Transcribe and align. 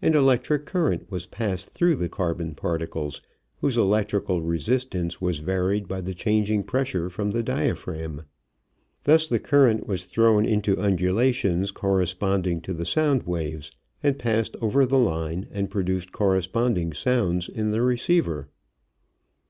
An 0.00 0.14
electric 0.14 0.64
current 0.64 1.10
was 1.10 1.26
passed 1.26 1.68
through 1.68 1.96
the 1.96 2.08
carbon 2.08 2.54
particles, 2.54 3.20
whose 3.60 3.76
electrical 3.76 4.40
resistance 4.40 5.20
was 5.20 5.40
varied 5.40 5.86
by 5.86 6.00
the 6.00 6.14
changing 6.14 6.62
pressure 6.64 7.10
from 7.10 7.30
the 7.32 7.42
diaphragm. 7.42 8.22
Thus 9.04 9.28
the 9.28 9.38
current 9.38 9.86
was 9.86 10.04
thrown 10.04 10.46
into 10.46 10.80
undulations 10.80 11.72
corresponding 11.72 12.62
to 12.62 12.72
the 12.72 12.86
sound 12.86 13.24
waves, 13.24 13.70
and 14.02 14.18
passed 14.18 14.56
over 14.62 14.86
the 14.86 14.98
line 14.98 15.46
and 15.50 15.68
produced 15.68 16.10
corresponding 16.10 16.94
sounds 16.94 17.46
in 17.46 17.70
the 17.70 17.82
receiver. 17.82 18.48